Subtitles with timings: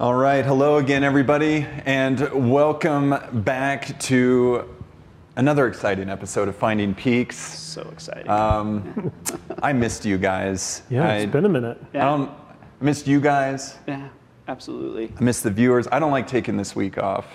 [0.00, 3.14] All right, hello again, everybody, and welcome
[3.44, 4.68] back to
[5.36, 7.36] another exciting episode of Finding Peaks.
[7.36, 8.28] So exciting.
[8.28, 9.12] Um,
[9.62, 10.82] I missed you guys.
[10.90, 11.80] Yeah, I, it's been a minute.
[11.94, 12.30] I don't
[12.80, 13.76] missed you guys.
[13.86, 14.08] yeah,
[14.48, 15.12] absolutely.
[15.18, 15.86] I missed the viewers.
[15.92, 17.26] I don't like taking this week off.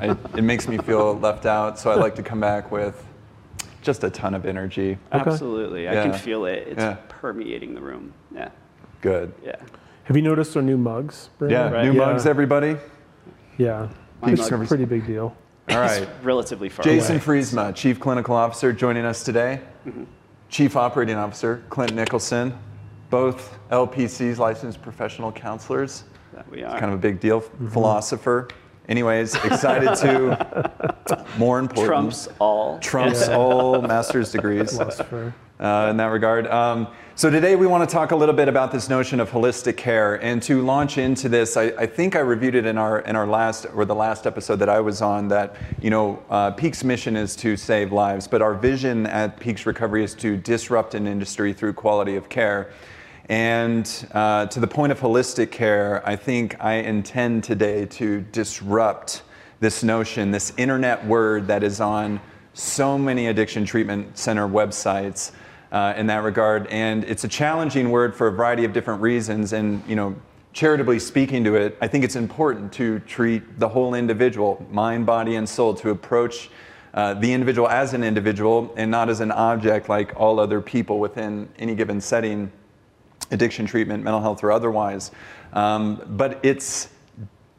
[0.00, 3.02] I, it makes me feel left out, so I like to come back with
[3.82, 4.98] just a ton of energy.
[5.12, 5.88] Absolutely.
[5.88, 6.66] I can feel it.
[6.68, 6.96] It's Yeah.
[7.08, 8.12] permeating the room.
[8.34, 8.50] Yeah.
[9.00, 9.32] Good.
[9.42, 9.56] Yeah.
[10.04, 11.30] Have you noticed our new mugs?
[11.40, 11.84] Yeah, Right.
[11.84, 12.06] new Yeah.
[12.06, 12.76] mugs, everybody.
[13.58, 13.88] Yeah.
[14.22, 15.34] My It's mug- a pretty big deal.
[15.70, 16.08] All right.
[16.22, 17.24] Relatively far Jason away.
[17.24, 19.60] Friesma, Chief Clinical Officer, joining us today.
[19.86, 20.04] Mm-hmm.
[20.48, 22.52] Chief Operating Officer, Clint Nicholson,
[23.08, 26.04] both LPCs, licensed professional counselors.
[26.34, 26.72] That we are.
[26.78, 27.40] Kind of a big deal.
[27.42, 27.68] Mm-hmm.
[27.68, 28.48] Philosopher.
[28.88, 32.78] Anyways, excited to, more important, Trumps all.
[32.80, 35.32] trumps all master's degrees Philosopher.
[35.60, 36.46] Uh, in that regard.
[36.46, 39.76] Um, so today we want to talk a little bit about this notion of holistic
[39.76, 43.14] care, and to launch into this, I, I think I reviewed it in our in
[43.14, 45.28] our last or the last episode that I was on.
[45.28, 49.66] That you know, uh, Peaks' mission is to save lives, but our vision at Peaks
[49.66, 52.72] Recovery is to disrupt an industry through quality of care.
[53.28, 59.22] And uh, to the point of holistic care, I think I intend today to disrupt
[59.60, 62.20] this notion, this internet word that is on
[62.54, 65.32] so many addiction treatment center websites
[65.72, 66.66] uh, in that regard.
[66.68, 69.52] And it's a challenging word for a variety of different reasons.
[69.52, 70.16] And, you know,
[70.52, 75.36] charitably speaking to it, I think it's important to treat the whole individual, mind, body,
[75.36, 76.50] and soul, to approach
[76.92, 80.98] uh, the individual as an individual and not as an object like all other people
[80.98, 82.50] within any given setting
[83.30, 85.12] addiction treatment, mental health, or otherwise.
[85.52, 86.88] Um, but it's,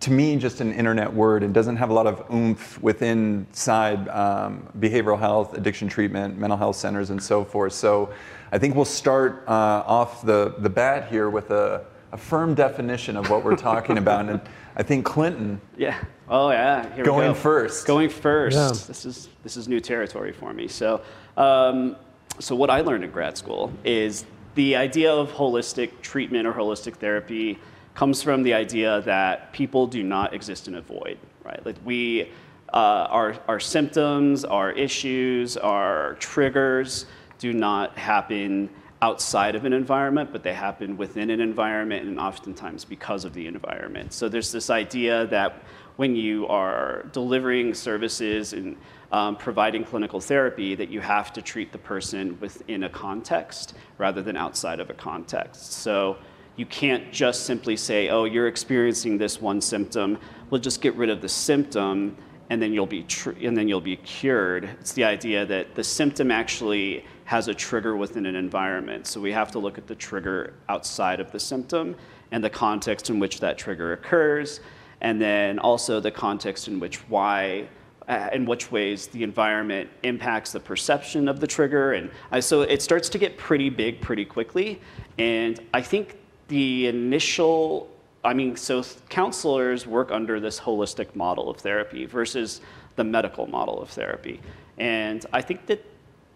[0.02, 4.10] to me, just an internet word and doesn't have a lot of oomph within side
[4.10, 7.74] um, behavioral health, addiction treatment, mental health centers, and so forth.
[7.74, 8.12] So
[8.52, 13.16] I think we'll start uh, off the, the bat here with a, a firm definition
[13.16, 14.28] of what we're talking about.
[14.28, 14.42] And
[14.76, 15.98] I think Clinton, Yeah.
[16.28, 16.84] Oh yeah.
[16.96, 17.12] Here we go.
[17.12, 17.34] Going go.
[17.36, 17.86] first.
[17.86, 18.58] Going first.
[18.58, 18.70] Yeah.
[18.88, 20.68] This is this is new territory for me.
[20.68, 21.02] So,
[21.38, 21.96] um,
[22.40, 24.26] so what I learned in grad school is
[24.56, 27.60] the idea of holistic treatment or holistic therapy
[28.02, 31.64] comes from the idea that people do not exist in a void, right?
[31.64, 32.32] Like we,
[32.74, 37.06] uh, our our symptoms, our issues, our triggers
[37.38, 38.72] do not happen
[39.04, 43.46] outside of an environment, but they happen within an environment and oftentimes because of the
[43.46, 44.14] environment.
[44.14, 45.62] So there's this idea that
[45.98, 48.78] when you are delivering services and
[49.12, 54.24] um, providing clinical therapy, that you have to treat the person within a context rather
[54.24, 55.74] than outside of a context.
[55.74, 56.18] So
[56.56, 60.18] you can't just simply say, oh, you're experiencing this one symptom,
[60.50, 62.16] we'll just get rid of the symptom
[62.52, 64.66] and then you'll be tr- and then you'll be cured.
[64.82, 69.08] It's the idea that the symptom actually has a trigger within an environment.
[69.08, 71.96] So we have to look at the trigger outside of the symptom
[72.32, 74.60] and the context in which that trigger occurs,
[75.00, 77.68] and then also the context in which why.
[78.08, 82.10] Uh, in which ways the environment impacts the perception of the trigger, and
[82.44, 84.82] so it starts to get pretty big pretty quickly.
[85.20, 86.18] And I think
[86.52, 87.90] the initial
[88.24, 92.62] I mean, so counselors work under this holistic model of therapy versus
[92.96, 94.40] the medical model of therapy.
[94.78, 95.84] And I think that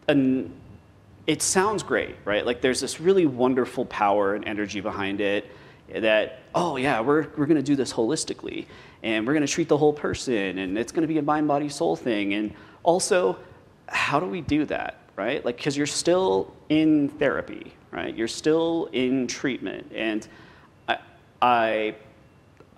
[0.07, 0.51] an,
[1.27, 2.45] it sounds great, right?
[2.45, 5.45] Like there's this really wonderful power and energy behind it
[5.93, 8.65] that, oh, yeah, we're, we're going to do this holistically
[9.03, 11.47] and we're going to treat the whole person and it's going to be a mind,
[11.47, 12.33] body, soul thing.
[12.33, 13.37] And also,
[13.87, 15.43] how do we do that, right?
[15.43, 18.15] Like, because you're still in therapy, right?
[18.15, 19.91] You're still in treatment.
[19.95, 20.27] And
[20.87, 20.97] I,
[21.41, 21.95] I,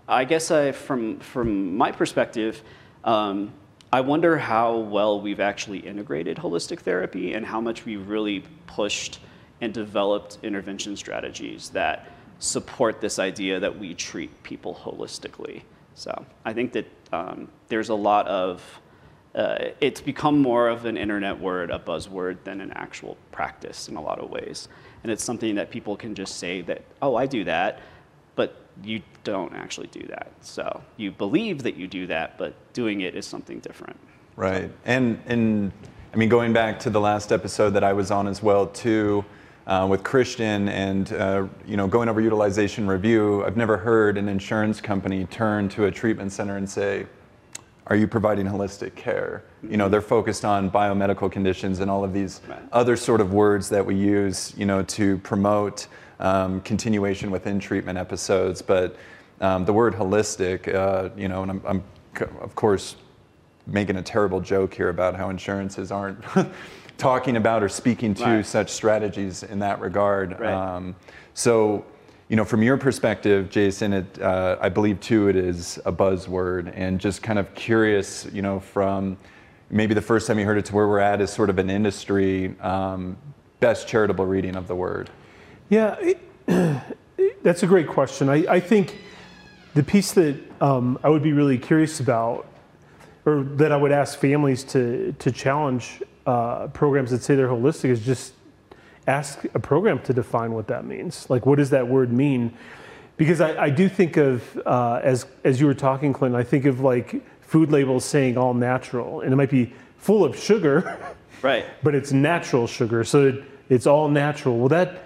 [0.07, 2.61] I guess I, from, from my perspective,
[3.03, 3.51] um,
[3.91, 9.19] I wonder how well we've actually integrated holistic therapy and how much we've really pushed
[9.61, 15.63] and developed intervention strategies that support this idea that we treat people holistically.
[15.95, 18.61] So I think that um, there's a lot of,
[19.37, 23.95] uh, it's become more of an internet word, a buzzword, than an actual practice in
[23.95, 24.67] a lot of ways.
[25.03, 27.79] And it's something that people can just say that, oh, I do that,
[28.35, 30.31] but you don't actually do that.
[30.41, 33.97] So you believe that you do that, but doing it is something different.
[34.35, 34.71] Right.
[34.85, 35.71] And and
[36.13, 39.23] I mean, going back to the last episode that I was on as well too,
[39.67, 43.45] uh, with Christian, and uh, you know, going over utilization review.
[43.45, 47.05] I've never heard an insurance company turn to a treatment center and say,
[47.87, 52.13] "Are you providing holistic care?" You know, they're focused on biomedical conditions and all of
[52.13, 52.59] these Right.
[52.71, 55.87] other sort of words that we use, you know, to promote
[56.19, 58.61] um, continuation within treatment episodes.
[58.61, 58.95] But
[59.41, 61.83] um, the word holistic, uh, you know, and I'm, I'm
[62.41, 62.95] of course
[63.67, 66.23] making a terrible joke here about how insurances aren't
[66.97, 68.45] talking about or speaking to Right.
[68.45, 70.39] such strategies in that regard.
[70.39, 70.53] Right.
[70.53, 70.95] Um,
[71.35, 71.85] so,
[72.29, 76.71] you know, from your perspective, Jason, it, uh, I believe too it is a buzzword,
[76.75, 79.17] and just kind of curious, you know, from
[79.69, 81.69] maybe the first time you heard it to where we're at is sort of an
[81.69, 83.17] industry um,
[83.59, 85.09] best charitable reading of the word.
[85.69, 86.19] Yeah, it,
[87.43, 88.27] that's a great question.
[88.27, 88.97] I, I think
[89.73, 92.45] the piece that um, I would be really curious about,
[93.25, 97.89] or that I would ask families to to challenge uh, programs that say they're holistic,
[97.89, 98.33] is just
[99.07, 101.29] ask a program to define what that means.
[101.29, 102.53] Like, what does that word mean?
[103.15, 106.65] Because I, I do think of, uh, as, as you were talking, Clinton, I think
[106.65, 110.97] of like food labels saying all natural, and it might be full of sugar,
[111.41, 111.65] Right.
[111.83, 114.57] but it's natural sugar, so it, it's all natural.
[114.57, 115.03] Well, that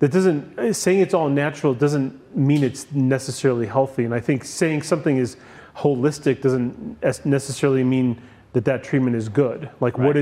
[0.00, 4.04] that doesn't saying it's all natural doesn't mean it's necessarily healthy.
[4.04, 5.36] And I think saying something is
[5.76, 8.20] holistic doesn't necessarily mean
[8.52, 9.68] that that treatment is good.
[9.80, 10.16] Like, what Right.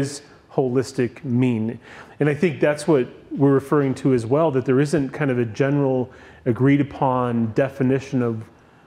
[0.56, 1.78] Does holistic mean?
[2.20, 4.50] And I think that's what we're referring to as well.
[4.50, 6.10] That there isn't kind of a general
[6.44, 8.42] agreed upon definition of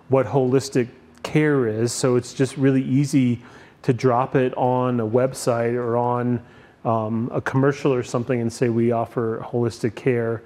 [0.10, 0.88] what holistic
[1.24, 1.92] care is.
[1.92, 3.42] So it's just really easy
[3.83, 6.42] to drop it on a website or on
[6.86, 10.42] um, a commercial or something and say we offer holistic care.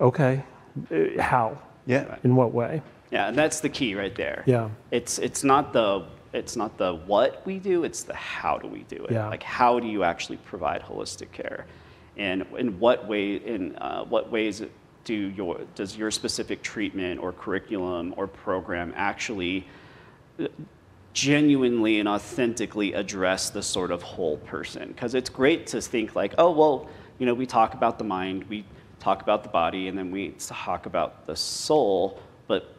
[0.00, 0.44] Okay,
[0.90, 1.58] Uh, how?
[1.86, 2.16] Yeah.
[2.22, 2.82] In what way?
[3.10, 4.44] Yeah, and that's the key right there.
[4.46, 4.68] Yeah.
[4.90, 8.80] It's it's not the it's not the what we do, it's the how do we
[8.84, 9.12] do it.
[9.12, 9.28] Yeah.
[9.28, 11.66] Like how do you actually provide holistic care,
[12.16, 14.62] and in what way in uh, what ways
[15.04, 19.66] do your does your specific treatment or curriculum or program actually
[20.38, 20.46] uh,
[21.14, 26.34] genuinely and authentically address the sort of whole person because it's great to think like
[26.36, 26.88] oh well
[27.18, 28.64] you know we talk about the mind we
[29.00, 32.74] talk about the body and then we talk about the soul but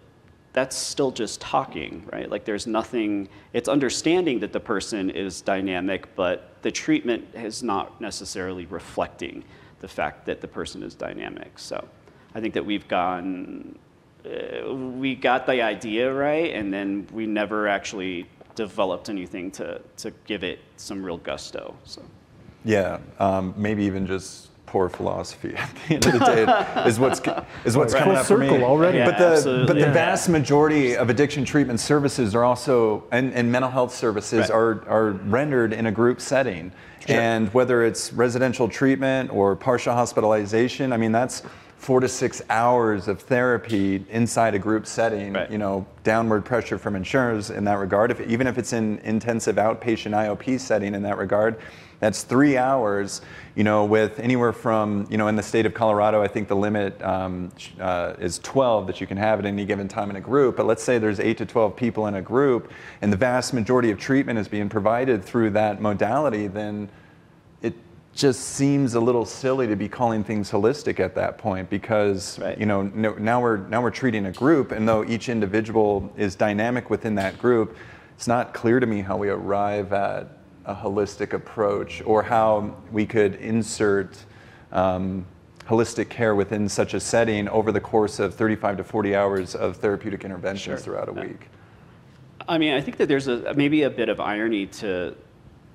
[0.54, 2.30] that's still just talking right?
[2.30, 8.00] Like there's nothing it's understanding that the person is dynamic but the treatment is not
[8.01, 9.44] necessarily reflecting
[9.80, 11.57] the fact that the person is dynamic.
[11.60, 11.88] So
[12.36, 13.75] i think that we've gone
[14.25, 20.12] uh, we got the idea right, and then we never actually developed anything to, to
[20.25, 21.74] give it some real gusto.
[21.86, 22.04] So,
[22.66, 27.19] Yeah, um, maybe even just poor philosophy at the end of the day is what's
[27.66, 28.04] is what's Right.
[28.04, 28.63] coming Full up for me.
[28.63, 29.00] already.
[29.00, 29.66] Yeah, but the absolutely.
[29.66, 34.42] but the vast majority of addiction treatment services are also and, and mental health services
[34.42, 34.51] Right.
[34.51, 36.71] are are rendered in a group setting.
[37.07, 41.42] And whether it's residential treatment or partial hospitalization, I mean that's
[41.80, 45.31] four to six hours of therapy inside a group setting.
[45.31, 45.50] Right.
[45.50, 48.12] You know, downward pressure from insurers in that regard.
[48.12, 51.58] If, even if it's in intensive outpatient IOP setting in that regard,
[52.02, 53.22] that's three hours.
[53.56, 56.56] You know, with anywhere from you know in the state of Colorado, I think the
[56.56, 57.50] limit um,
[57.80, 60.58] uh, is 12 that you can have at any given time in a group.
[60.58, 62.72] But let's say there's eight to 12 people in a group,
[63.02, 66.90] and the vast majority of treatment is being provided through that modality, then
[68.19, 72.57] just seems a little silly to be calling things holistic at that point because Right.
[72.60, 76.36] you know no, now we're now we're treating a group and though each individual is
[76.36, 77.77] dynamic within that group
[78.16, 80.27] it's not clear to me how we arrive at
[80.66, 84.18] a holistic approach or how we could insert
[84.74, 85.25] um,
[85.66, 89.77] holistic care within such a setting over the course of 35 to 40 hours of
[89.77, 90.77] therapeutic interventions Sure.
[90.77, 91.48] throughout a week
[92.50, 95.16] I mean, I think that there's a maybe a bit of irony to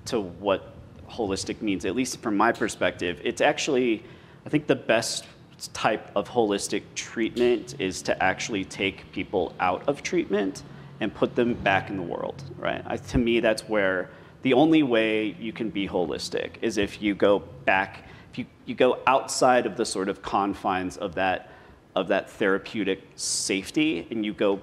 [0.05, 0.74] to what
[1.09, 3.19] holistic means, at least from my perspective.
[3.23, 4.03] It's actually,
[4.45, 5.25] I think, the best
[5.73, 10.63] type of holistic treatment is to actually take people out of treatment
[10.99, 12.83] and put them back in the world, right?
[12.85, 14.09] I, to me, that's where
[14.41, 18.75] the only way you can be holistic is if you go back, if you, you
[18.75, 21.51] go outside of the sort of confines of that
[21.95, 24.61] of that therapeutic safety and you go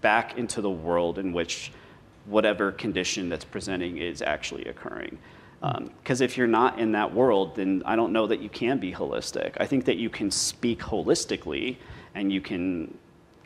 [0.00, 1.72] back into the world in which
[2.26, 5.18] whatever condition that's presenting is actually occurring.
[5.60, 8.92] Because if you're not in that world, then I don't know that you can be
[8.92, 9.54] holistic.
[9.58, 11.76] I think that you can speak holistically
[12.14, 12.96] and you can,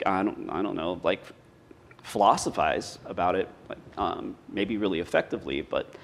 [0.05, 1.23] I don't, I don't know, like
[2.03, 5.95] philosophize about it, like, um, maybe really effectively, but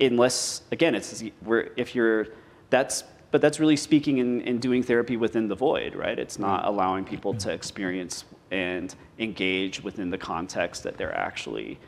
[0.00, 2.28] unless again, it's where if you're
[2.70, 6.18] that's but that's really speaking and, and doing therapy within the void, right?
[6.18, 11.78] It's not allowing people to experience and engage within the context that they're actually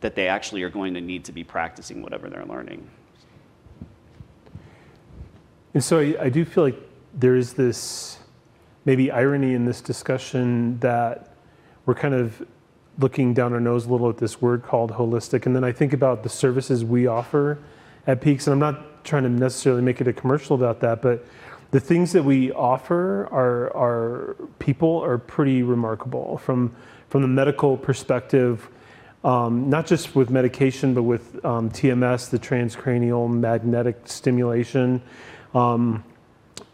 [0.00, 2.88] that they actually are going to need to be practicing whatever they're learning.
[5.74, 6.80] And so I, I do feel like
[7.14, 8.18] there is this
[8.84, 11.34] maybe irony in this discussion that
[11.84, 12.46] we're kind of
[12.98, 15.46] looking down our nose a little at this word called holistic.
[15.46, 17.58] And then I think about the services we offer
[18.06, 21.26] at Peaks, and I'm not trying to necessarily make it a commercial about that, but
[21.72, 26.74] the things that we offer our, are people are pretty remarkable from,
[27.08, 28.68] from the medical perspective.
[29.26, 35.02] Um, not just with medication, but with um, TMS, the transcranial magnetic stimulation,
[35.52, 36.04] um,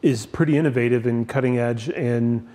[0.02, 1.88] is pretty innovative and cutting edge.
[1.88, 2.46] And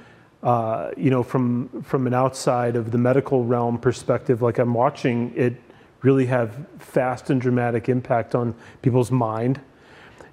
[0.44, 5.34] uh, you know, from from an outside of the medical realm perspective, like I'm watching
[5.36, 5.56] it
[6.04, 9.60] really have fast and dramatic impact on people's mind.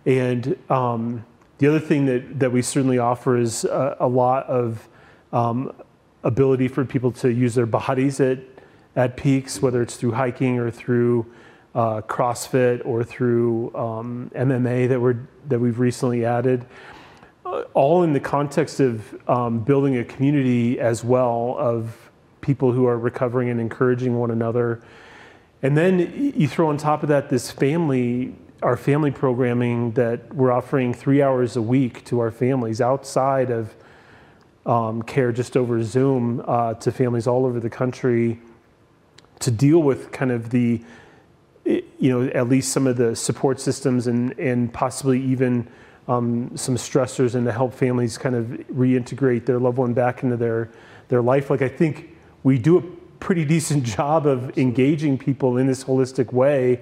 [0.04, 1.24] And um,
[1.56, 4.86] the other thing that, that we certainly offer is a, a lot of
[5.32, 5.72] um,
[6.22, 8.38] ability for people to use their bodies at,
[8.96, 11.26] at peaks, whether it's through hiking or through
[11.74, 16.64] uh, CrossFit or through um, MMA that, we're, that we've recently added.
[17.44, 22.10] Uh, all in the context of um, building a community as well of
[22.40, 24.82] people who are recovering and encouraging one another.
[25.62, 30.52] And then you throw on top of that this family, our family programming that we're
[30.52, 33.74] offering three hours a week to our families outside of
[34.66, 38.38] um, care just over Zoom uh, to families all over the country
[39.44, 40.80] to deal with kind of the,
[41.64, 45.68] you know, at least some of the support systems and, and possibly even
[46.08, 50.36] um, some stressors and to help families kind of reintegrate their loved one back into
[50.36, 50.70] their,
[51.08, 51.50] their life.
[51.50, 52.82] Like I think we do a
[53.20, 56.80] pretty decent job of engaging people in this holistic way.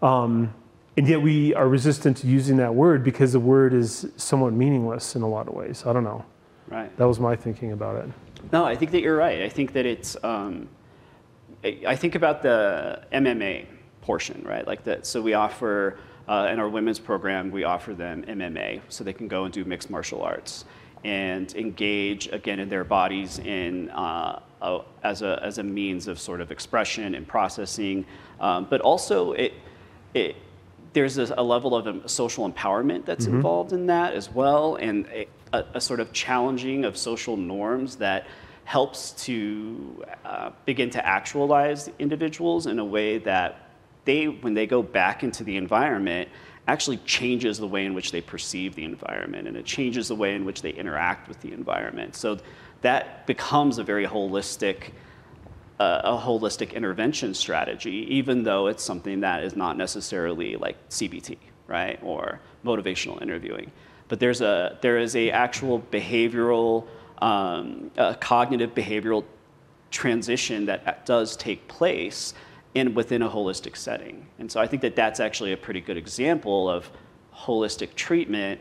[0.00, 0.54] Um,
[0.96, 5.16] and yet we are resistant to using that word because the word is somewhat meaningless
[5.16, 5.84] in a lot of ways.
[5.86, 6.24] I don't know.
[6.68, 6.96] Right.
[6.98, 8.10] That was my thinking about it.
[8.52, 9.42] No, I think that you're right.
[9.42, 10.16] I think that it's.
[10.22, 10.68] Um,
[11.62, 13.66] I think about the MMA
[14.02, 14.66] portion, right?
[14.66, 15.06] Like that.
[15.06, 19.28] So we offer uh, in our women's program, we offer them MMA, so they can
[19.28, 20.64] go and do mixed martial arts
[21.04, 26.18] and engage again in their bodies in uh, a, as a as a means of
[26.18, 28.04] sort of expression and processing,
[28.40, 29.54] um, but also it
[30.14, 30.36] it
[30.92, 33.36] there's a, a level of social empowerment that's mm-hmm.
[33.36, 35.26] involved in that as well, and a,
[35.74, 38.26] a, sort of challenging of social norms that
[38.70, 43.68] helps to uh, begin to actualize individuals in a way that
[44.04, 46.28] they, when they go back into the environment,
[46.68, 50.36] actually changes the way in which they perceive the environment and it changes the way
[50.36, 52.14] in which they interact with the environment.
[52.14, 52.38] So
[52.82, 54.92] that becomes a very holistic
[55.80, 61.38] uh, a holistic intervention strategy, even though it's something that is not necessarily like CBT,
[61.66, 63.72] right, or motivational interviewing.
[64.06, 66.86] But there's a there is a actual behavioral,
[67.20, 69.24] um, a cognitive behavioral
[69.90, 72.34] transition that does take place
[72.74, 74.26] in within a holistic setting.
[74.38, 76.90] And so I think that that's actually a pretty good example of
[77.34, 78.60] holistic treatment,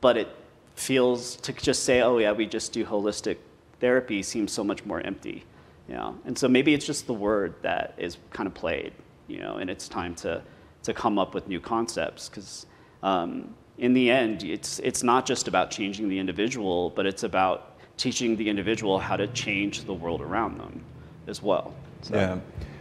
[0.00, 0.28] but it
[0.74, 3.36] feels to just say, oh yeah, we just do holistic
[3.80, 5.44] therapy seems so much more empty.
[5.88, 6.18] You know?
[6.24, 8.92] And so maybe it's just the word that is kind of played,
[9.26, 10.42] you know, and it's time to,
[10.84, 12.66] to come up with new concepts because
[13.02, 17.78] um, in the end, it's, it's not just about changing the individual, but it's about
[17.96, 20.84] teaching the individual how to change the world around them
[21.26, 21.74] as well.
[22.02, 22.14] So.
[22.14, 22.38] Yeah.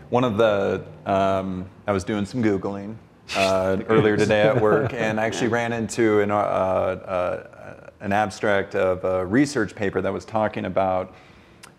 [0.10, 2.96] One of the, um, I was doing some Googling
[3.38, 8.76] uh, earlier today at work and I actually ran into an, uh, uh, an abstract
[8.76, 11.16] of a research paper that was talking about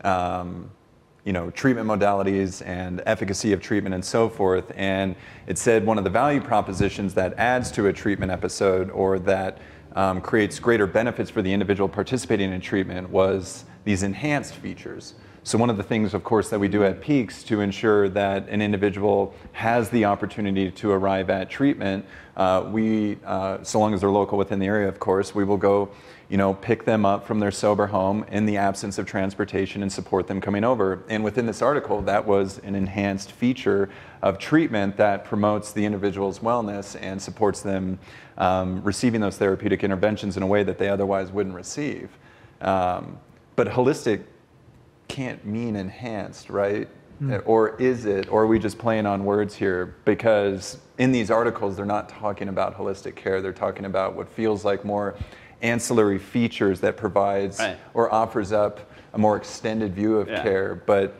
[0.02, 0.70] um,
[1.24, 4.72] you know, treatment modalities and efficacy of treatment and so forth.
[4.74, 5.14] And
[5.46, 9.58] it said one of the value propositions that adds to a treatment episode or that
[9.94, 15.14] um, creates greater benefits for the individual participating in treatment was these enhanced features.
[15.42, 18.46] So one of the things, of course, that we do at Peaks to ensure that
[18.50, 22.04] an individual has the opportunity to arrive at treatment,
[22.36, 25.56] uh, we, uh, so long as they're local within the area, of course, we will
[25.56, 25.90] go
[26.30, 29.92] you know, pick them up from their sober home in the absence of transportation and
[29.92, 31.02] support them coming over.
[31.08, 33.90] And within this article, that was an enhanced feature
[34.22, 37.98] of treatment that promotes the individual's wellness and supports them
[38.38, 42.08] um, receiving those therapeutic interventions in a way that they otherwise wouldn't receive.
[42.60, 43.18] Um,
[43.56, 44.22] but holistic
[45.08, 46.88] can't mean enhanced, right?
[47.20, 47.42] Mm.
[47.44, 48.30] Or is it?
[48.30, 49.96] Or are we just playing on words here?
[50.04, 53.42] Because in these articles, they're not talking about holistic care.
[53.42, 55.16] They're talking about what feels like more
[55.62, 57.78] ancillary features that provides right.
[57.94, 60.42] or offers up a more extended view of yeah.
[60.42, 60.74] care.
[60.74, 61.14] But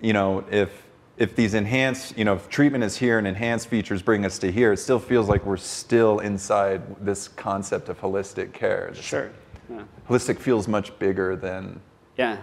[0.00, 0.82] you know, if
[1.16, 4.50] if these enhanced, you know, if treatment is here and enhanced features bring us to
[4.50, 8.94] here, it still feels like we're still inside this concept of holistic care.
[8.94, 9.30] Sure.
[9.68, 9.82] Yeah.
[10.08, 11.80] Holistic feels much bigger than.
[12.16, 12.38] Yeah.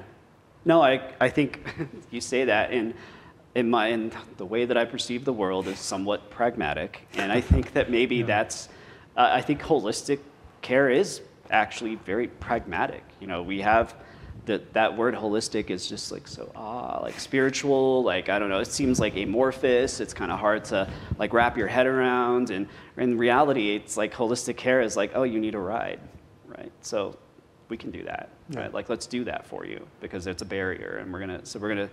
[0.64, 1.68] No, I, I think
[2.12, 2.94] you say that, and
[3.56, 7.42] in my in the way that I perceive the world is somewhat pragmatic, and I
[7.42, 8.26] think that maybe yeah.
[8.26, 8.70] that's.
[9.16, 10.20] Uh, I think holistic
[10.62, 13.04] care is actually very pragmatic.
[13.20, 13.96] You know, we have
[14.46, 18.60] that that word holistic is just like so ah like spiritual like i don't know
[18.60, 20.00] it seems like amorphous.
[20.00, 22.50] It's kind of hard to like wrap your head around.
[22.50, 26.00] And in reality it's like holistic care is like oh you need a ride
[26.48, 26.72] right?
[26.82, 27.18] So
[27.70, 28.62] we can do that yeah.
[28.62, 28.74] right?
[28.74, 30.98] Like let's do that for you because it's a barrier.
[31.02, 31.90] And we're gonna so we're gonna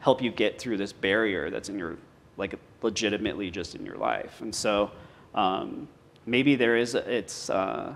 [0.00, 1.96] help you get through this barrier that's in your
[2.36, 4.40] like legitimately just in your life.
[4.40, 4.90] And so
[5.34, 5.88] um,
[6.26, 7.94] maybe there is it's uh,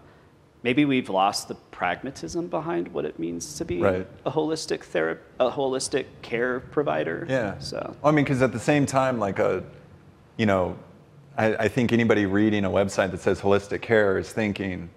[0.62, 4.06] maybe we've lost the pragmatism behind what it means to be Right.
[4.24, 7.26] a holistic therap- a holistic care provider.
[7.28, 7.58] Yeah.
[7.58, 9.62] So I mean, because at the same time, like a,
[10.36, 10.76] you know,
[11.36, 14.90] I, I think anybody reading a website that says holistic care is thinking,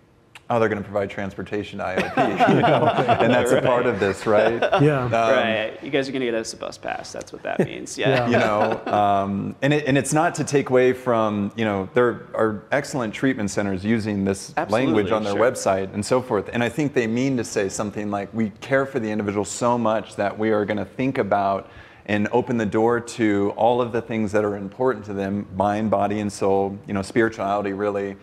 [0.50, 1.86] oh, they're going to provide transportation to
[2.16, 4.64] IOP, you know, and that's a part of this, right?
[4.86, 5.06] Yeah.
[5.06, 7.12] Um, right, you guys are gonna get us a bus pass.
[7.12, 7.98] That's what that means.
[8.06, 8.30] Yeah.
[8.30, 8.30] Yeah.
[8.30, 12.28] you know um, and, it, and it's not to take away from you know there
[12.34, 15.42] are excellent treatment centers using this Absolutely, language on their sure.
[15.42, 18.86] website and so forth and i think they mean to say something like we care
[18.86, 21.70] for the individual so much that we are going to think about
[22.08, 25.90] and open the door to all of the things that are important to them mind
[25.90, 28.16] body and soul you know spirituality really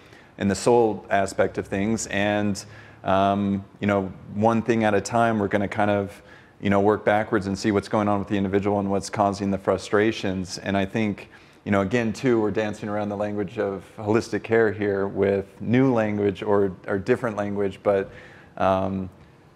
[0.42, 2.66] and the soul aspect of things and
[3.04, 6.22] um, you know one thing at a time we're going to kind of
[6.62, 9.50] you know, work backwards and see what's going on with the individual and what's causing
[9.50, 10.58] the frustrations.
[10.58, 11.28] And I think,
[11.64, 15.92] you know, again, too, we're dancing around the language of holistic care here with new
[15.92, 18.12] language or, or different language, but
[18.56, 19.10] um,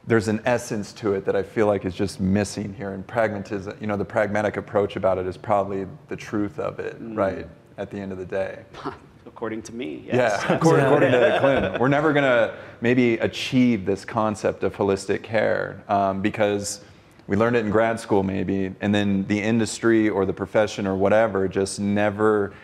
[0.09, 2.90] there's an essence to it that I feel like is just missing here.
[2.90, 6.97] And pragmatism, you know, the pragmatic approach about it is probably the truth of it,
[7.00, 7.47] right,
[7.78, 8.64] at the end of the day.
[9.26, 10.04] According to me.
[10.06, 10.45] Yes.
[10.45, 10.87] Yeah, according, Yeah.
[10.87, 16.23] according to Clint, we're never going to maybe achieve this concept of holistic care um,
[16.23, 16.83] because
[17.26, 20.95] we learned it in grad school, maybe, and then the industry or the profession or
[20.95, 22.54] whatever just never,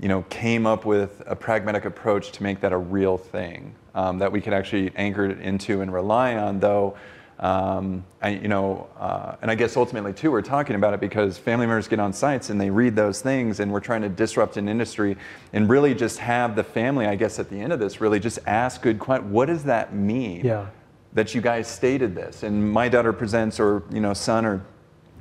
[0.00, 4.18] you know, came up with a pragmatic approach to make that a real thing um,
[4.18, 6.58] that we could actually anchor it into and rely on.
[6.58, 6.96] Though,
[7.40, 11.38] um, I, you know, uh, and I guess ultimately too, we're talking about it because
[11.38, 14.58] family members get on sites and they read those things, and we're trying to disrupt
[14.58, 15.16] an industry
[15.54, 18.40] and really just have the family, I guess, at the end of this, really just
[18.46, 19.32] ask good questions.
[19.32, 20.44] What does that mean?
[20.44, 20.66] Yeah.
[21.14, 24.64] That you guys stated this, and my daughter presents, or you know, son, or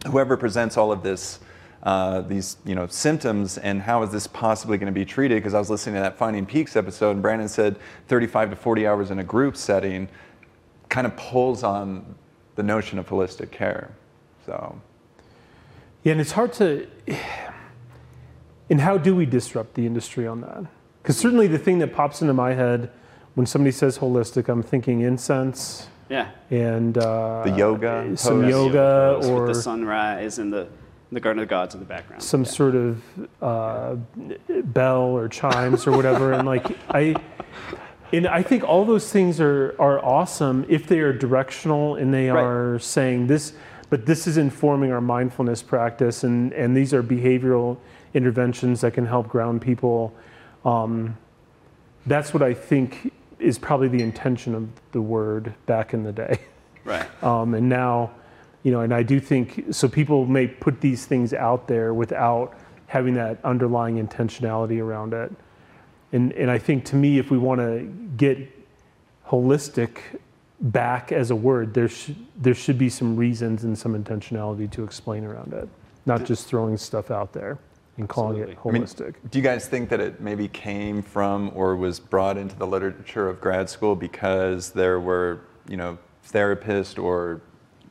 [0.08, 1.40] whoever presents all of this.
[1.82, 5.54] Uh, these you know symptoms and how is this possibly going to be treated because
[5.54, 7.78] i was listening to that finding peaks episode and brandon said
[8.10, 10.10] 35 to 40 hours in a group setting
[10.90, 12.16] kind of pulls on
[12.56, 13.92] the notion of holistic care.
[14.46, 14.80] So,
[16.04, 16.88] Yeah, and it's hard to.
[18.70, 20.64] And how do we disrupt the industry on that?
[21.02, 22.92] Because certainly the thing that pops into my head
[23.36, 26.30] when somebody says holistic, I'm thinking incense Yeah.
[26.52, 28.50] and uh, The yoga some pose.
[28.50, 30.68] yoga, pose or with the sunrise and the
[31.12, 32.22] the Garden of the Gods in the background.
[32.22, 32.50] some Yeah.
[32.52, 33.02] sort of
[33.42, 33.96] uh,
[34.66, 36.34] bell or chimes or whatever.
[36.34, 37.16] and like I,
[38.14, 42.30] and I think all those things are are awesome if they are directional and they
[42.30, 42.44] Right.
[42.44, 43.54] are saying this.
[43.90, 47.78] But this is informing our mindfulness practice, and and these are behavioral
[48.14, 50.14] interventions that can help ground people.
[50.66, 51.18] Um,
[52.06, 56.40] that's what I think is probably the intention of the word back in the day.
[56.86, 57.08] right.
[57.24, 58.12] Um, and now,
[58.64, 59.88] you know, and I do think so.
[59.88, 62.54] People may put these things out there without
[62.88, 65.32] having that underlying intentionality around it.
[66.12, 67.84] And and I think to me, if we want to
[68.18, 68.38] get
[69.28, 70.00] holistic
[70.62, 74.84] back as a word, there should there should be some reasons and some intentionality to
[74.84, 75.70] explain around it,
[76.06, 77.60] not just throwing stuff out there
[78.00, 79.16] and calling it I mean, holistic.
[79.30, 83.28] do you guys think that it maybe came from or was brought into the literature
[83.28, 87.42] of grad school because there were, you know, therapists or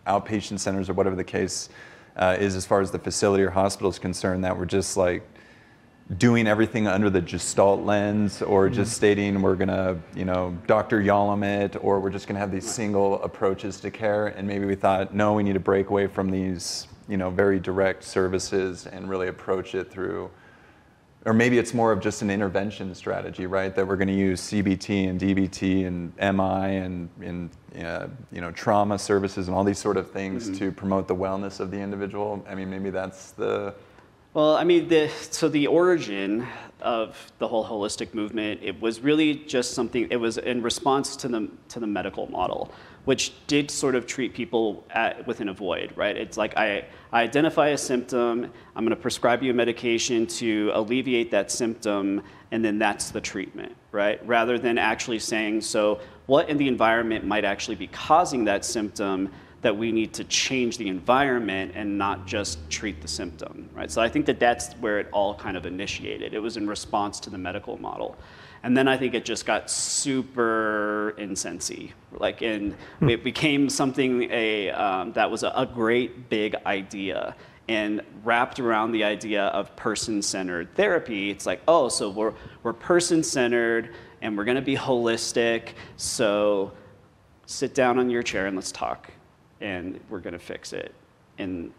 [0.06, 1.68] outpatient centers or whatever the case
[2.16, 5.22] uh, is as far as the facility or hospital is concerned that were just like
[6.16, 11.02] doing everything under the gestalt lens or just stating we're going to, you know, Dr.
[11.02, 14.28] Yalom it or we're just going to have these single approaches to care.
[14.28, 17.60] And maybe we thought, no, we need to break away from these, you know, very
[17.60, 20.30] direct services and really approach it through,
[21.26, 23.74] or maybe it's more of just an intervention strategy, right?
[23.74, 27.50] That we're going to use CBT and DBT and MI and, and
[27.84, 31.60] uh, you know, trauma services and all these sort of things to promote the wellness
[31.60, 32.42] of the individual.
[32.48, 33.74] I mean, maybe that's the,
[34.38, 36.46] Well, I mean, the, so the origin
[36.80, 41.26] of the whole holistic movement, it was really just something, it was in response to
[41.26, 42.70] the, to the medical model,
[43.04, 46.16] which did sort of treat people at, within a void, right?
[46.16, 48.44] It's like I, I identify a symptom,
[48.76, 52.22] I'm going to prescribe you a medication to alleviate that symptom,
[52.52, 54.24] and then that's the treatment, right?
[54.24, 59.32] Rather than actually saying, so what in the environment might actually be causing that symptom?
[59.60, 63.90] That we need to change the environment and not just treat the symptom, right?
[63.90, 66.32] So I think that that's where it all kind of initiated.
[66.32, 68.16] It was in response to the medical model.
[68.62, 74.70] And then I think it just got super insensy, like, and it became something a,
[74.70, 77.36] um, that was a, a great big idea
[77.68, 81.30] and wrapped around the idea of person-centered therapy.
[81.30, 86.72] It's like, oh, so we're, we're person-centered and we're gonna be holistic, so
[87.46, 89.12] sit down on your chair and let's talk
[89.60, 90.94] and we're going to fix it
[91.38, 91.72] and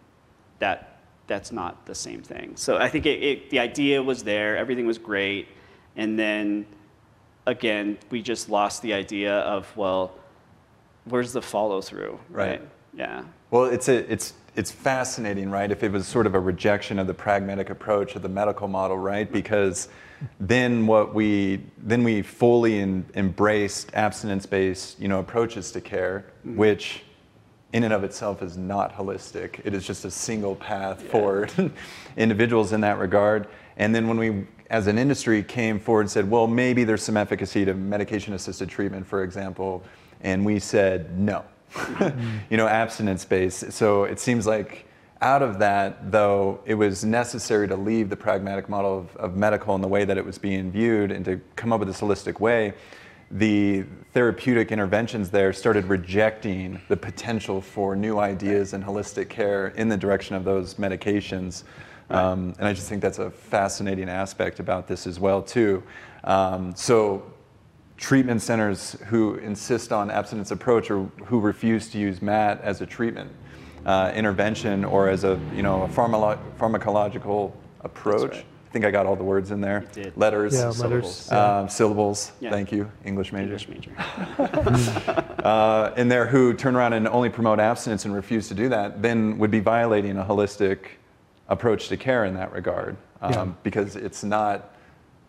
[0.59, 4.57] that that's not the same thing so i think it, it, the idea was there
[4.57, 5.47] everything was great
[5.95, 6.65] and then
[7.49, 10.13] again, we just lost the idea of, well,
[11.05, 12.59] where's the follow through, Right.
[12.59, 12.69] right?
[12.93, 13.23] Yeah.
[13.51, 15.71] Well, it's a, it's it's fascinating, right?
[15.71, 18.97] If it was sort of a rejection of the pragmatic approach of the medical model,
[18.97, 19.31] right?
[19.31, 19.89] Because
[20.39, 26.57] then what we then we fully in, embraced abstinence-based, you know, approaches to care, mm-hmm.
[26.57, 27.03] which
[27.73, 29.61] in and of itself is not holistic.
[29.63, 31.47] It is just a single path for
[32.17, 33.47] individuals in that regard.
[33.77, 37.15] And then when we, as an industry, came forward and said, well, maybe there's some
[37.15, 39.83] efficacy to medication-assisted treatment, for example,
[40.21, 41.45] and we said no.
[41.73, 42.37] Mm-hmm.
[42.49, 43.71] you know, abstinence-based.
[43.71, 44.85] So it seems like
[45.21, 49.75] out of that, though, it was necessary to leave the pragmatic model of, of medical
[49.75, 52.39] and the way that it was being viewed and to come up with this holistic
[52.39, 52.73] way
[53.31, 59.87] the therapeutic interventions there started rejecting the potential for new ideas and holistic care in
[59.87, 61.63] the direction of those medications.
[62.09, 65.83] Um, and I just think that's a fascinating aspect about this as well, too.
[66.23, 67.23] Um, so
[67.97, 72.85] treatment centers who insist on abstinence approach or who refuse to use MAT as a
[72.85, 73.31] treatment
[73.85, 78.31] uh, intervention or as a you know a pharmalo- pharmacological approach.
[78.31, 78.45] right.
[78.69, 79.83] I think I got all the words in there.
[79.95, 80.13] You did.
[80.17, 80.81] Letters, Yeah, Syllables.
[80.83, 81.29] letters.
[81.31, 81.59] yeah.
[81.61, 82.31] um, syllables.
[82.39, 82.51] Yeah.
[82.51, 83.45] Thank you, English major.
[83.45, 83.91] English major.
[85.39, 89.01] Uh, in there who turn around and only promote abstinence and refuse to do that,
[89.01, 90.79] then would be violating a holistic
[91.47, 93.45] approach to care in that regard, um, Yeah.
[93.63, 94.75] because it's not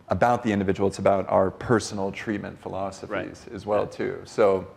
[0.09, 3.55] about the individual; it's about our personal treatment philosophies Right.
[3.55, 4.17] as well too.
[4.25, 4.67] So,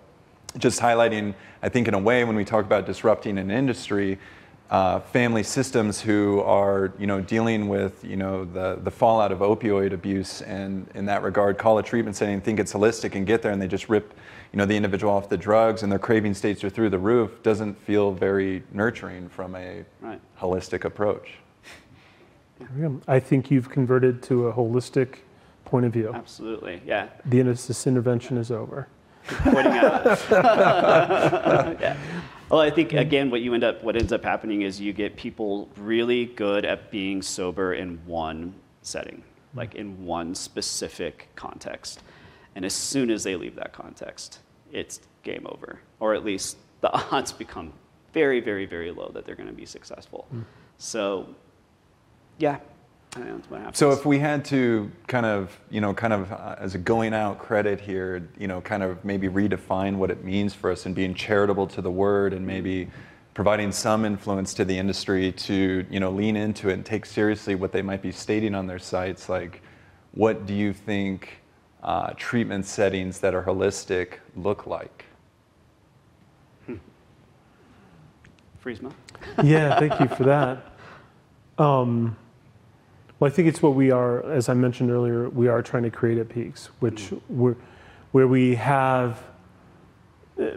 [0.56, 4.18] just highlighting, I think, in a way, when we talk about disrupting an industry.
[4.70, 9.40] Uh, family systems who are, you know, dealing with, you know, the, the fallout of
[9.40, 13.42] opioid abuse, and in that regard, call a treatment setting, think it's holistic, and get
[13.42, 14.14] there, and they just rip,
[14.52, 17.42] you know, the individual off the drugs, and their craving states are through the roof.
[17.42, 20.20] Doesn't feel very nurturing from a Right.
[20.40, 21.34] holistic approach.
[22.58, 23.00] There we go.
[23.06, 25.16] I think you've converted to a holistic
[25.66, 26.10] point of view.
[26.14, 26.80] Absolutely.
[26.86, 27.08] Yeah.
[27.26, 28.88] The this intervention is over.
[29.26, 30.04] pointing out.
[31.80, 31.96] yeah.
[32.50, 32.98] Well, I think mm-hmm.
[32.98, 36.64] again, what you end up, what ends up happening is you get people really good
[36.64, 39.58] at being sober in one setting, mm-hmm.
[39.58, 42.02] like in one specific context,
[42.54, 44.40] and as soon as they leave that context,
[44.72, 47.72] it's game over, or at least the odds become
[48.12, 50.26] very, very, very low that they're going to be successful.
[50.32, 50.44] Mm.
[50.78, 51.26] So,
[52.38, 52.58] yeah,
[53.16, 53.78] I what happens.
[53.78, 57.14] So if we had to kind of, you know, kind of uh, as a going
[57.14, 60.94] out credit here, you know, kind of maybe redefine what it means for us and
[60.94, 62.88] being charitable to the word and maybe
[63.34, 67.54] providing some influence to the industry to, you know, lean into it and take seriously
[67.54, 69.62] what they might be stating on their sites, like
[70.12, 71.40] what do you think
[71.82, 75.04] uh, treatment settings that are holistic look like?
[78.64, 78.92] Friesma.
[79.42, 80.72] yeah, thank you for that.
[81.58, 82.16] Um,
[83.24, 85.90] well, I think it's what we are, as I mentioned earlier, we are trying to
[85.90, 87.56] create at Peaks, which we're,
[88.12, 89.22] where we have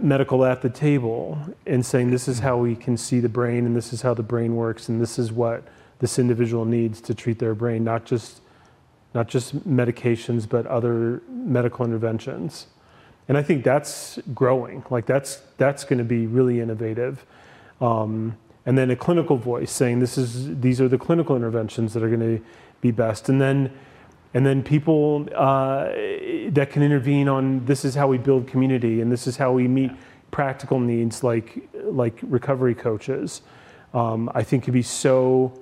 [0.02, 3.74] medical at the table and saying this is how we can see the brain and
[3.74, 5.64] this is how the brain works and this is what
[6.00, 8.42] this individual needs to treat their brain, not just
[9.14, 12.68] not just medications but other medical interventions.
[13.30, 14.84] And I think that's growing.
[14.90, 17.26] Like that's that's going to be really innovative.
[17.80, 18.36] Um,
[18.68, 22.10] and then a clinical voice saying this is these are the clinical interventions that are
[22.10, 22.44] going to
[22.82, 23.30] be best.
[23.30, 23.72] And then
[24.34, 25.86] and then people uh,
[26.50, 29.70] that can intervene on this is how we build community and this is how we
[29.70, 29.92] meet
[30.32, 33.42] practical needs like like recovery coaches.
[33.94, 35.58] Um, I think could be so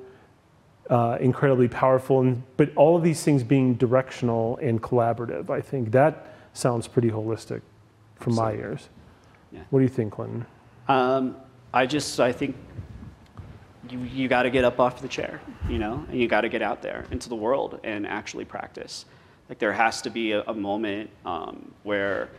[0.90, 2.22] uh, incredibly powerful.
[2.22, 7.12] And but all of these things being directional and collaborative, I think that sounds pretty
[7.12, 7.62] holistic
[8.16, 8.90] from my ears.
[9.52, 9.62] Yeah.
[9.70, 10.48] What do you think, Clinton?
[10.88, 11.36] Um,
[11.72, 12.56] I just, I think
[13.90, 16.50] you, you got to get up off the chair, you know, and you got to
[16.50, 19.06] get out there into the world and actually practice.
[19.50, 22.30] Like there has to be a, a moment um, where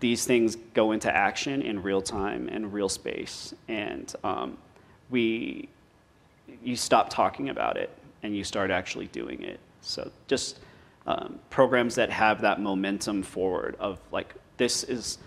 [0.00, 4.56] these things go into action in real time and real space, and um,
[5.10, 5.68] we,
[6.62, 7.90] you stop talking about it
[8.22, 9.58] and you start actually doing it.
[9.80, 10.60] So just
[11.06, 15.18] um, programs that have that momentum forward of like this is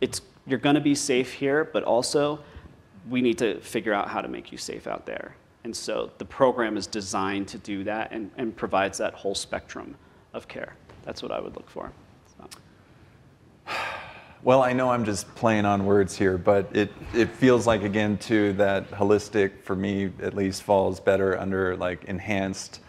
[0.00, 2.40] it's you're going to be safe here, but also
[3.08, 5.34] we need to figure out how to make you safe out there.
[5.64, 9.94] And so the program is designed to do that and, and provides that whole spectrum
[10.32, 10.74] of care.
[11.04, 11.92] That's what I would look for.
[12.38, 12.48] So,
[14.44, 18.18] Well, I know I'm just playing on words here, but it, it feels like, again,
[18.18, 22.80] too, that holistic, for me at least, falls better under like enhanced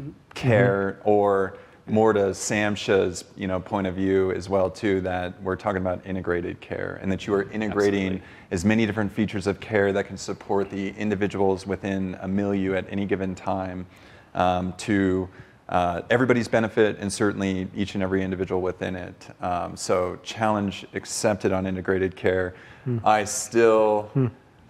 [0.00, 0.12] mm-hmm.
[0.34, 1.08] care mm-hmm.
[1.08, 5.80] or more to SAMHSA's you know, point of view as well, too, that we're talking
[5.80, 8.22] about integrated care and that you are integrating Absolutely.
[8.50, 12.86] as many different features of care that can support the individuals within a milieu at
[12.88, 13.86] any given time
[14.34, 15.28] um, to
[15.68, 19.28] uh, everybody's benefit and certainly each and every individual within it.
[19.40, 22.54] Um, so challenge accepted on integrated care.
[23.04, 24.10] I still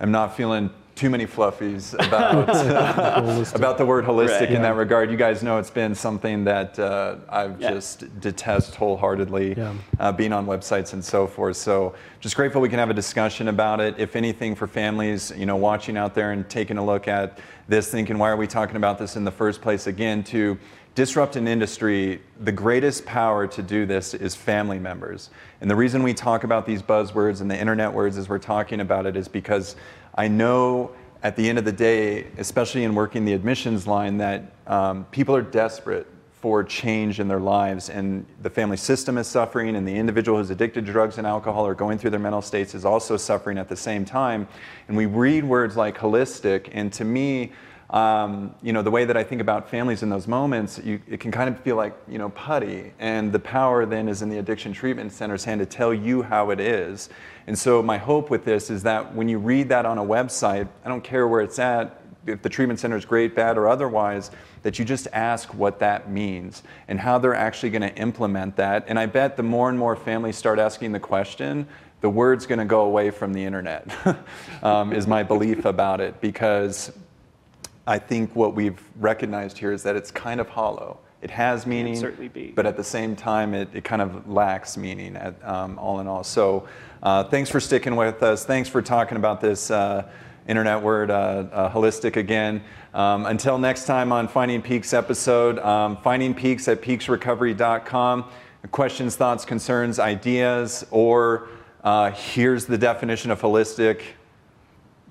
[0.01, 3.55] am not feeling too many fluffies about Holistic.
[3.55, 4.51] about the word holistic Right.
[4.53, 5.11] in that regard.
[5.11, 7.71] You guys know it's been something that uh, I've Yeah.
[7.71, 9.73] just detest wholeheartedly, Yeah.
[9.99, 11.57] uh, being on websites and so forth.
[11.57, 13.95] So just grateful we can have a discussion about it.
[13.99, 17.91] If anything, for families, you know, watching out there and taking a look at this,
[17.91, 19.87] thinking, why are we talking about this in the first place?
[19.87, 20.59] Again, to
[20.95, 25.31] disrupt an industry, the greatest power to do this is family members.
[25.61, 28.81] And the reason we talk about these buzzwords and the internet words as we're talking
[28.81, 29.77] about it is because
[30.15, 34.53] I know at the end of the day, especially in working the admissions line, that
[34.67, 36.07] um, people are desperate
[36.43, 40.51] for change in their lives, and the family system is suffering, and the individual who's
[40.51, 43.69] addicted to drugs and alcohol or going through their mental states is also suffering at
[43.69, 44.49] the same time.
[44.89, 47.53] And we read words like holistic, and to me,
[47.93, 51.21] um, you know, the way that I think about families in those moments, you, it
[51.21, 52.93] can kind of feel like, you know, putty.
[52.99, 56.51] And the power then is in the addiction treatment center's hand to tell you how
[56.51, 57.11] it is.
[57.47, 60.69] And so my hope with this is that when you read that on a website,
[60.85, 64.31] I don't care where it's at, if the treatment center is great, bad, or otherwise,
[64.63, 68.85] that you just ask what that means and how they're actually going to implement that.
[68.87, 71.67] And I bet the more and more families start asking the question,
[72.01, 73.87] the word's going to go away from the internet,
[74.63, 76.21] um, is my belief about it.
[76.21, 76.93] Because
[77.87, 80.99] I think what we've recognized here is that it's kind of hollow.
[81.21, 82.53] It has meaning, certainly be.
[82.55, 86.09] but at the same time, it, it kind of lacks meaning, at, um, all in
[86.09, 86.25] all.
[86.25, 86.67] So,
[87.03, 88.45] uh, thanks for sticking with us.
[88.45, 90.09] Thanks for talking about this uh,
[90.49, 91.15] internet word, uh,
[91.53, 92.63] uh, holistic, again.
[92.93, 98.25] Um, until next time on Finding Peaks episode, um, Finding Peaks at peaksrecovery.com.
[98.71, 101.49] Questions, thoughts, concerns, ideas, or
[101.85, 104.03] uh, here's the definition of holistic.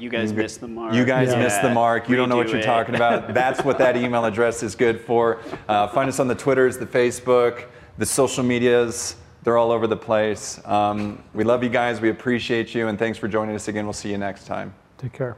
[0.02, 0.94] You guys You- missed the mark.
[0.96, 1.44] You guys Yeah.
[1.44, 2.10] missed the mark.
[2.10, 2.66] You don't know what you're it.
[2.66, 3.34] talking about.
[3.34, 5.38] That's what that email address is good for.
[5.70, 7.66] Uh, find us on the Twitters, the Facebook,
[8.00, 9.16] the social medias.
[9.44, 10.60] They're all over the place.
[10.66, 12.02] Um, we love you guys.
[12.02, 12.88] We appreciate you.
[12.88, 13.86] And thanks for joining us again.
[13.86, 14.74] We'll see you next time.
[14.98, 15.36] Take care.